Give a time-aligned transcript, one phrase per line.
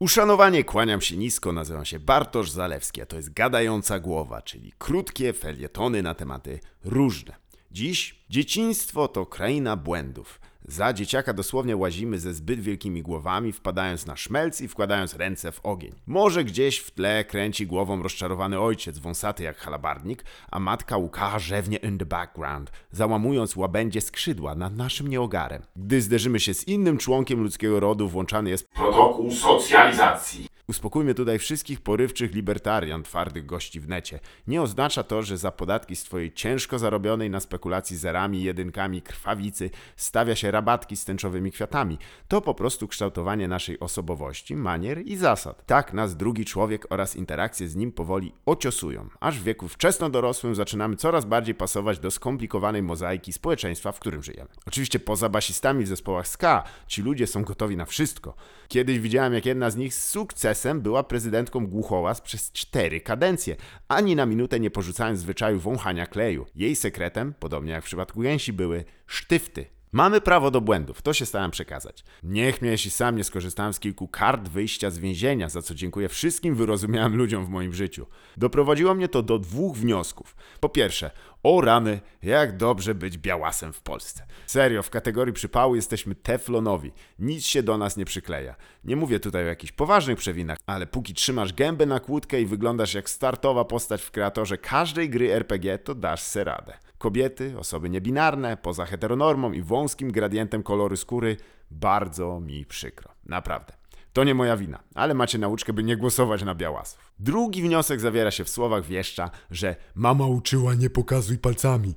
[0.00, 5.32] Uszanowanie, kłaniam się nisko, nazywam się Bartosz Zalewski, a to jest Gadająca Głowa, czyli krótkie
[5.32, 7.34] felietony na tematy różne.
[7.70, 10.40] Dziś dzieciństwo to kraina błędów.
[10.68, 15.60] Za dzieciaka dosłownie łazimy ze zbyt wielkimi głowami, wpadając na szmelc i wkładając ręce w
[15.66, 15.92] ogień.
[16.06, 21.76] Może gdzieś w tle kręci głową rozczarowany ojciec, wąsaty jak halabardnik, a matka łka rzewnie
[21.76, 25.62] in the background, załamując łabędzie skrzydła nad naszym nieogarem.
[25.76, 30.57] Gdy zderzymy się z innym członkiem ludzkiego rodu, włączany jest Protokół socjalizacji.
[30.70, 34.20] Uspokójmy tutaj wszystkich porywczych libertarian, twardych gości w necie.
[34.46, 39.70] Nie oznacza to, że za podatki z twojej ciężko zarobionej na spekulacji zerami jedynkami krwawicy
[39.96, 41.98] stawia się rabatki z tęczowymi kwiatami.
[42.28, 45.66] To po prostu kształtowanie naszej osobowości, manier i zasad.
[45.66, 50.54] Tak nas drugi człowiek oraz interakcje z nim powoli ociosują, aż w wieku wczesno dorosłym
[50.54, 54.48] zaczynamy coraz bardziej pasować do skomplikowanej mozaiki społeczeństwa, w którym żyjemy.
[54.66, 58.34] Oczywiście poza basistami w zespołach ska, ci ludzie są gotowi na wszystko.
[58.68, 63.56] Kiedyś widziałem, jak jedna z nich z sukcesem była prezydentką Głuchołaz przez cztery kadencje,
[63.88, 66.46] ani na minutę nie porzucając zwyczaju wąchania kleju.
[66.54, 69.66] Jej sekretem, podobnie jak w przypadku gęsi, były sztyfty.
[69.92, 72.04] Mamy prawo do błędów, to się starałem przekazać.
[72.22, 76.08] Niech mnie, jeśli sam nie skorzystałem z kilku kart wyjścia z więzienia, za co dziękuję
[76.08, 78.06] wszystkim wyrozumiałym ludziom w moim życiu.
[78.36, 80.36] Doprowadziło mnie to do dwóch wniosków.
[80.60, 81.10] Po pierwsze,
[81.42, 84.26] o rany, jak dobrze być białasem w Polsce.
[84.46, 86.92] Serio, w kategorii przypału jesteśmy teflonowi.
[87.18, 88.54] Nic się do nas nie przykleja.
[88.84, 92.94] Nie mówię tutaj o jakichś poważnych przewinach, ale póki trzymasz gębę na kłódkę i wyglądasz
[92.94, 96.78] jak startowa postać w kreatorze każdej gry RPG, to dasz se radę.
[96.98, 101.36] Kobiety, osoby niebinarne, poza heteronormą i wąskim gradientem koloru skóry,
[101.70, 103.10] bardzo mi przykro.
[103.26, 103.77] Naprawdę.
[104.18, 107.12] To nie moja wina, ale macie nauczkę, by nie głosować na białasów.
[107.18, 111.94] Drugi wniosek zawiera się w słowach wieszcza, że Mama uczyła nie pokazuj palcami,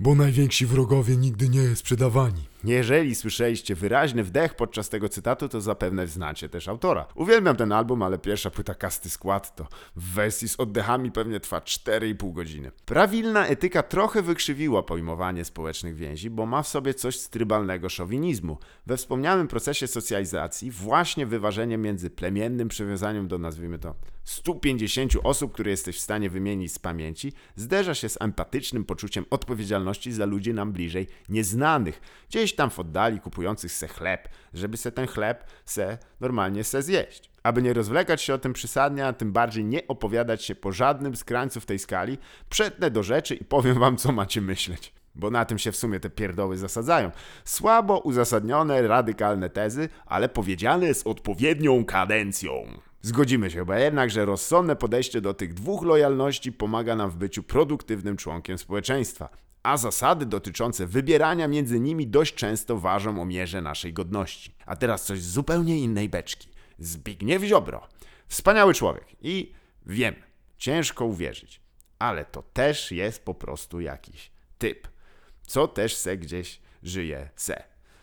[0.00, 2.53] bo najwięksi wrogowie nigdy nie sprzedawani.
[2.64, 7.06] Jeżeli słyszeliście wyraźny wdech podczas tego cytatu, to zapewne znacie też autora.
[7.14, 11.58] Uwielbiam ten album, ale pierwsza płyta Kasty Skład to w wersji z oddechami pewnie trwa
[11.58, 12.70] 4,5 godziny.
[12.84, 18.58] Prawilna etyka trochę wykrzywiła pojmowanie społecznych więzi, bo ma w sobie coś z trybalnego szowinizmu.
[18.86, 25.70] We wspomnianym procesie socjalizacji właśnie wyważenie między plemiennym przywiązaniem do, nazwijmy to, 150 osób, które
[25.70, 30.72] jesteś w stanie wymienić z pamięci, zderza się z empatycznym poczuciem odpowiedzialności za ludzi nam
[30.72, 36.64] bliżej nieznanych, gdzieś tam w oddali kupujących se chleb, żeby se ten chleb se normalnie
[36.64, 37.30] se zjeść.
[37.42, 41.16] Aby nie rozwlekać się o tym przesadnie, a tym bardziej nie opowiadać się po żadnym
[41.16, 42.18] z krańców tej skali,
[42.48, 45.03] przetnę do rzeczy i powiem wam, co macie myśleć.
[45.14, 47.10] Bo na tym się w sumie te pierdoły zasadzają.
[47.44, 52.52] Słabo uzasadnione, radykalne tezy, ale powiedziane z odpowiednią kadencją.
[53.02, 57.42] Zgodzimy się chyba jednak, że rozsądne podejście do tych dwóch lojalności pomaga nam w byciu
[57.42, 59.28] produktywnym członkiem społeczeństwa,
[59.62, 64.54] a zasady dotyczące wybierania między nimi dość często ważą o mierze naszej godności.
[64.66, 66.48] A teraz coś z zupełnie innej beczki.
[66.78, 67.88] Zbigniew Ziobro.
[68.28, 69.52] Wspaniały człowiek i
[69.86, 70.14] wiem,
[70.58, 71.60] ciężko uwierzyć,
[71.98, 74.88] ale to też jest po prostu jakiś typ,
[75.46, 77.62] co też se gdzieś żyje se.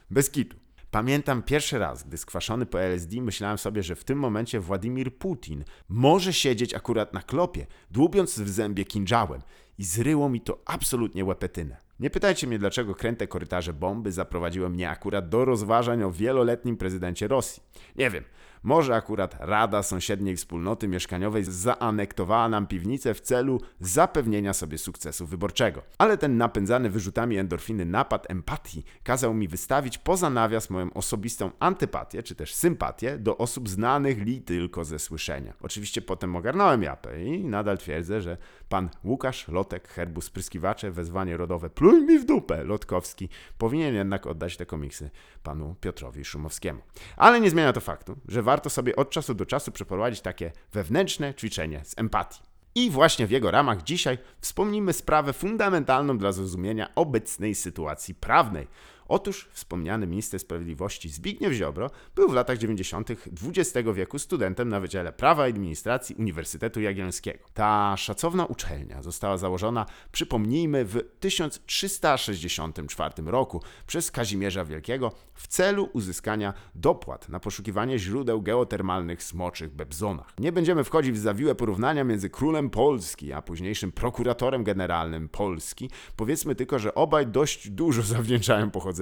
[0.09, 0.57] Bez kitu.
[0.91, 5.63] Pamiętam pierwszy raz, gdy skwaszony po LSD, myślałem sobie, że w tym momencie Władimir Putin
[5.89, 9.41] może siedzieć akurat na klopie, dłubiąc w zębie kinżałem
[9.77, 11.77] i zryło mi to absolutnie łepetynę.
[11.99, 17.27] Nie pytajcie mnie, dlaczego kręte korytarze bomby zaprowadziły mnie akurat do rozważań o wieloletnim prezydencie
[17.27, 17.63] Rosji.
[17.95, 18.23] Nie wiem,
[18.63, 25.81] może akurat Rada Sąsiedniej Wspólnoty Mieszkaniowej zaanektowała nam piwnicę w celu zapewnienia sobie sukcesu wyborczego.
[25.97, 32.23] Ale ten napędzany wyrzutami endorfiny napad empatii kazał mi wystawić poza nawias moją osobistą antypatię,
[32.23, 35.53] czy też sympatię do osób znanych li tylko ze słyszenia.
[35.61, 38.37] Oczywiście potem ogarnąłem japę i nadal twierdzę, że
[38.69, 44.57] pan Łukasz Lotek, herbu spryskiwacze, wezwanie rodowe pluj mi w dupę, Lotkowski, powinien jednak oddać
[44.57, 45.09] te komiksy
[45.43, 46.81] panu Piotrowi Szumowskiemu.
[47.17, 51.33] Ale nie zmienia to faktu, że warto sobie od czasu do czasu przeprowadzić takie wewnętrzne
[51.33, 52.41] ćwiczenie z empatii.
[52.75, 58.67] I właśnie w jego ramach dzisiaj wspomnimy sprawę fundamentalną dla zrozumienia obecnej sytuacji prawnej.
[59.11, 63.09] Otóż wspomniany minister sprawiedliwości Zbigniew Ziobro był w latach 90.
[63.11, 67.39] XX wieku studentem na Wydziale Prawa i Administracji Uniwersytetu Jagiellońskiego.
[67.53, 76.53] Ta szacowna uczelnia została założona, przypomnijmy, w 1364 roku przez Kazimierza Wielkiego w celu uzyskania
[76.75, 80.33] dopłat na poszukiwanie źródeł geotermalnych smoczych Bebzonach.
[80.39, 85.89] Nie będziemy wchodzić w zawiłe porównania między królem Polski a późniejszym prokuratorem generalnym Polski.
[86.15, 89.00] Powiedzmy tylko, że obaj dość dużo zawdzięczają pochodzeniu.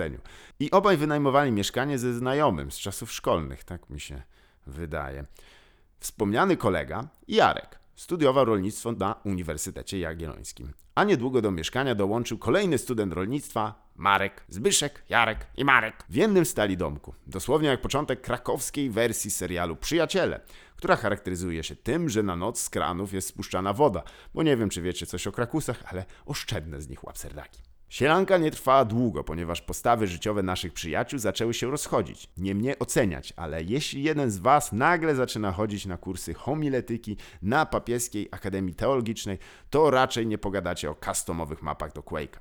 [0.60, 4.22] I obaj wynajmowali mieszkanie ze znajomym z czasów szkolnych, tak mi się
[4.68, 5.26] wydaje.
[6.00, 10.74] Wspomniany kolega, Jarek, Studiował rolnictwo na Uniwersytecie Jagiellońskim.
[10.96, 16.04] A niedługo do mieszkania dołączył kolejny student rolnictwa, Marek, Zbyszek, Jarek i Marek.
[16.10, 17.16] W jednym stali domku.
[17.28, 20.40] Dosłownie jak początek krakowskiej wersji serialu Przyjaciele,
[20.76, 24.04] która charakteryzuje się tym, że na noc z kranów jest spuszczana woda.
[24.34, 27.69] Bo nie wiem, czy wiecie coś o krakusach, ale oszczędne z nich łapserdaki.
[27.90, 32.30] Sielanka nie trwała długo, ponieważ postawy życiowe naszych przyjaciół zaczęły się rozchodzić.
[32.38, 37.66] Nie mnie oceniać, ale jeśli jeden z Was nagle zaczyna chodzić na kursy homiletyki na
[37.66, 39.38] Papieskiej Akademii Teologicznej,
[39.70, 42.40] to raczej nie pogadacie o customowych mapach do Quake'a.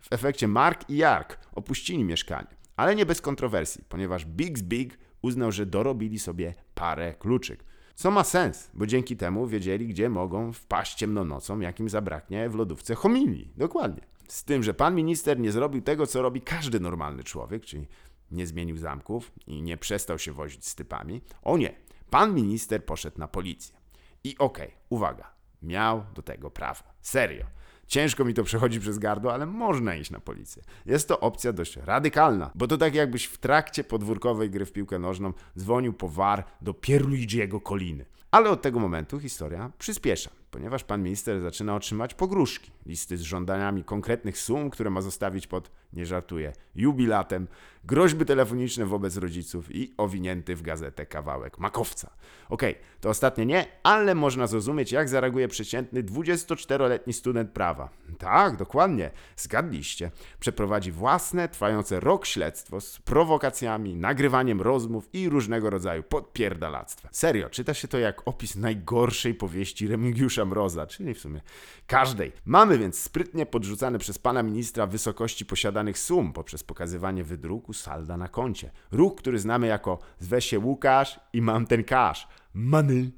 [0.00, 5.52] W efekcie Mark i Jark opuścili mieszkanie, ale nie bez kontrowersji, ponieważ Bigs Big uznał,
[5.52, 7.64] że dorobili sobie parę kluczyk.
[7.94, 12.48] Co ma sens, bo dzięki temu wiedzieli, gdzie mogą wpaść ciemną nocą, jak im zabraknie
[12.48, 13.52] w lodówce homilii.
[13.56, 14.17] Dokładnie.
[14.28, 17.86] Z tym, że pan minister nie zrobił tego, co robi każdy normalny człowiek, czyli
[18.30, 21.20] nie zmienił zamków i nie przestał się wozić z typami.
[21.42, 21.74] O nie,
[22.10, 23.76] pan minister poszedł na policję.
[24.24, 25.30] I okej, uwaga,
[25.62, 26.84] miał do tego prawo.
[27.00, 27.46] Serio.
[27.86, 30.62] Ciężko mi to przechodzi przez gardło, ale można iść na policję.
[30.86, 34.98] Jest to opcja dość radykalna, bo to tak jakbyś w trakcie podwórkowej gry w piłkę
[34.98, 38.04] nożną dzwonił po war do Pierluigiego Koliny.
[38.30, 43.84] Ale od tego momentu historia przyspiesza, ponieważ pan minister zaczyna otrzymać pogróżki, listy z żądaniami
[43.84, 47.48] konkretnych sum, które ma zostawić pod, nie żartuję, jubilatem,
[47.84, 52.10] groźby telefoniczne wobec rodziców i owinięty w gazetę kawałek makowca.
[52.48, 57.88] Okej, to ostatnie nie, ale można zrozumieć, jak zareaguje przeciętny 24-letni student prawa.
[58.18, 60.10] Tak, dokładnie, zgadliście.
[60.40, 67.10] Przeprowadzi własne, trwające rok śledztwo z prowokacjami, nagrywaniem rozmów i różnego rodzaju podpierdalactwem.
[67.14, 71.40] Serio, czyta się to jak opis najgorszej powieści Remigiusza Mroza, czyli w sumie
[71.86, 72.32] każdej.
[72.44, 78.28] Mamy więc sprytnie podrzucane przez pana ministra wysokości posiadanych sum poprzez pokazywanie wydruku salda na
[78.28, 78.70] koncie.
[78.92, 82.28] Ruch, który znamy jako zwe się Łukasz i mam ten kasz.
[82.54, 83.12] Money.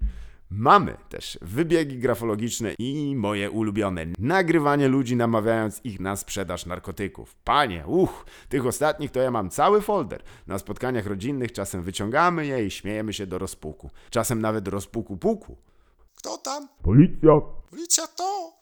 [0.51, 4.07] Mamy też wybiegi grafologiczne i moje ulubione.
[4.19, 7.35] Nagrywanie ludzi namawiając ich na sprzedaż narkotyków.
[7.45, 10.23] Panie, uch, tych ostatnich to ja mam cały folder.
[10.47, 13.91] Na spotkaniach rodzinnych czasem wyciągamy je i śmiejemy się do rozpuku.
[14.11, 15.57] Czasem nawet do rozpuku puku.
[16.15, 16.69] Kto tam?
[16.83, 17.41] Policja.
[17.71, 18.60] Policja to!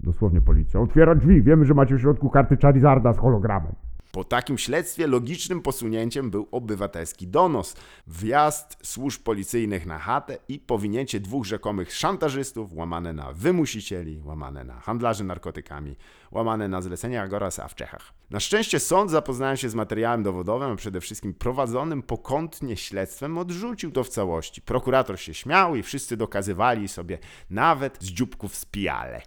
[0.00, 0.80] Dosłownie policja.
[0.80, 1.42] Otwiera drzwi.
[1.42, 3.74] Wiemy, że macie w środku karty Charizarda z hologramem.
[4.12, 11.20] Po takim śledztwie logicznym posunięciem był obywatelski donos, wjazd służb policyjnych na chatę i powinięcie
[11.20, 15.96] dwóch rzekomych szantażystów, łamane na wymusicieli, łamane na handlarzy narkotykami,
[16.30, 18.12] łamane na zlecenia Agorasa w Czechach.
[18.30, 23.90] Na szczęście sąd, zapoznając się z materiałem dowodowym, a przede wszystkim prowadzonym pokątnie śledztwem, odrzucił
[23.90, 24.62] to w całości.
[24.62, 27.18] Prokurator się śmiał i wszyscy dokazywali sobie
[27.50, 29.22] nawet z dzióbków spijale.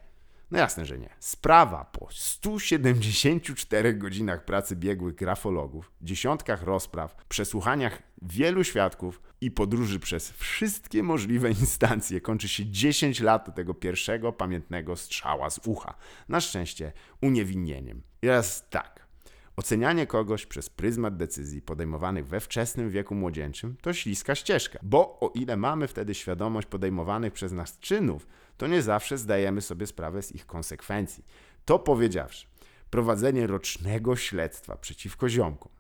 [0.52, 1.10] No jasne, że nie.
[1.20, 10.32] Sprawa po 174 godzinach pracy biegłych grafologów, dziesiątkach rozpraw, przesłuchaniach wielu świadków i podróży przez
[10.32, 15.96] wszystkie możliwe instancje kończy się 10 lat tego pierwszego pamiętnego strzała z ucha.
[16.30, 18.04] Na szczęście uniewinnieniem.
[18.22, 19.01] I teraz tak.
[19.62, 25.32] Ocenianie kogoś przez pryzmat decyzji podejmowanych we wczesnym wieku młodzieńczym to śliska ścieżka, bo o
[25.36, 28.28] ile mamy wtedy świadomość podejmowanych przez nas czynów,
[28.58, 31.26] to nie zawsze zdajemy sobie sprawę z ich konsekwencji.
[31.66, 32.48] To powiedziawszy,
[32.90, 35.72] prowadzenie rocznego śledztwa przeciwko ziomkom,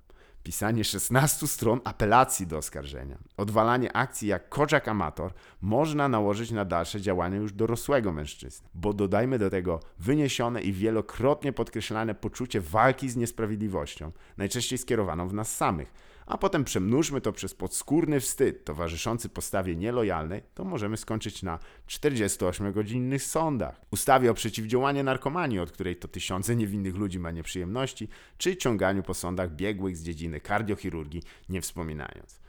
[0.44, 7.02] pisanie 16 stron apelacji do oskarżenia, odwalanie akcji jak koczak amator można nałożyć na dalsze
[7.02, 8.70] działania już dorosłego mężczyzny.
[8.74, 15.34] Bo dodajmy do tego wyniesione i wielokrotnie podkreślane poczucie walki z niesprawiedliwością, najczęściej skierowaną w
[15.34, 15.94] nas samych,
[16.32, 23.20] a potem przemnóżmy to przez podskórny wstyd towarzyszący postawie nielojalnej, to możemy skończyć na 48-godzinnych
[23.20, 29.04] sądach, ustawie o przeciwdziałaniu narkomanii, od której to tysiące niewinnych ludzi ma nieprzyjemności, czy ciąganiu
[29.04, 32.40] po sądach biegłych z dziedziny kardiochirurgii, nie wspominając.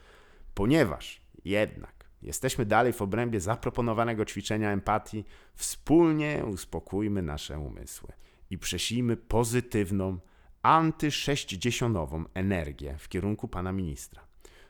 [0.54, 5.24] Ponieważ jednak jesteśmy dalej w obrębie zaproponowanego ćwiczenia empatii,
[5.54, 8.12] wspólnie uspokójmy nasze umysły
[8.50, 10.18] i przesijmy pozytywną,
[10.62, 14.22] antysześćdziesiątową energię w kierunku pana ministra,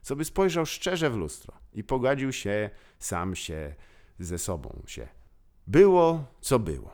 [0.02, 3.75] co by spojrzał szczerze w lustro i pogodził się sam się
[4.18, 5.08] ze sobą się.
[5.66, 6.90] Było, co było.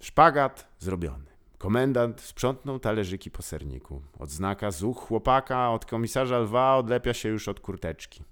[0.00, 1.30] Szpagat zrobiony.
[1.58, 4.02] Komendant sprzątnął talerzyki po serniku.
[4.18, 8.24] Odznaka z uch chłopaka od komisarza lwa odlepia się już od kurteczki.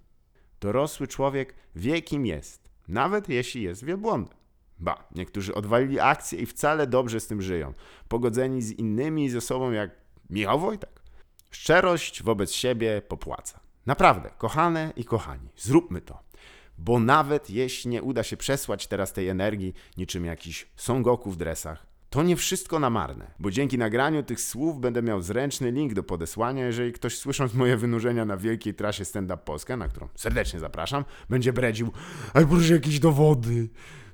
[0.61, 4.39] Dorosły człowiek wie kim jest, nawet jeśli jest wielbłądem.
[4.79, 7.75] Ba, niektórzy odwalili akcję i wcale dobrze z tym żyją,
[8.09, 9.91] pogodzeni z innymi i ze sobą jak
[10.31, 11.03] Michał Wojtek.
[11.51, 13.61] Szczerość wobec siebie popłaca.
[13.87, 16.19] Naprawdę, kochane i kochani, zróbmy to.
[16.79, 21.37] Bo nawet jeśli nie uda się przesłać teraz tej energii niczym jakiś Son Goku w
[21.37, 25.95] dresach, to nie wszystko na marne, bo dzięki nagraniu tych słów będę miał zręczny link
[25.95, 30.09] do podesłania, jeżeli ktoś słysząc moje wynurzenia na wielkiej trasie Stand Up Polska, na którą
[30.15, 31.93] serdecznie zapraszam, będzie bredził,
[32.35, 33.69] ale proszę jakieś dowody,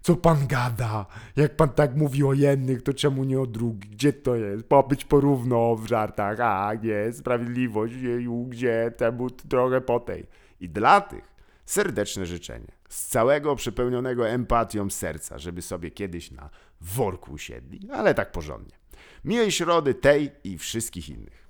[0.05, 1.07] Co pan gada?
[1.37, 3.91] Jak pan tak mówi o jednych, to czemu nie o drugich?
[3.91, 4.65] Gdzie to jest?
[4.65, 6.41] Pobyć porówno w żartach.
[6.41, 8.93] A, nie, sprawiedliwość, jeju, gdzie?
[8.97, 10.27] Temu trochę po tej.
[10.61, 11.35] I dla tych
[11.65, 12.73] serdeczne życzenie.
[12.89, 18.75] Z całego przepełnionego empatią serca, żeby sobie kiedyś na worku usiedli, ale tak porządnie.
[19.25, 21.44] Miłej środy tej i wszystkich innych.